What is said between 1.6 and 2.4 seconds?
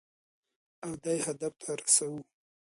ته رسېږو.